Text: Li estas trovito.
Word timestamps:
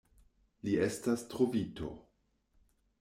Li 0.67 0.71
estas 0.85 1.25
trovito. 1.35 1.91